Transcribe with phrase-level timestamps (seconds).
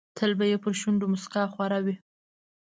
[0.17, 1.95] تل یې پر شونډو موسکا خوره وي.